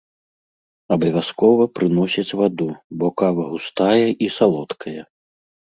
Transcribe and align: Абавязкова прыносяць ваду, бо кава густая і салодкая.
Абавязкова 0.95 1.67
прыносяць 1.81 2.35
ваду, 2.41 2.69
бо 3.03 3.13
кава 3.25 3.47
густая 3.53 4.07
і 4.09 4.27
салодкая. 4.41 5.01